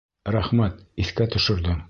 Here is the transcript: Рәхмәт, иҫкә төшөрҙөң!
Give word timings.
Рәхмәт, 0.35 0.81
иҫкә 1.05 1.29
төшөрҙөң! 1.37 1.79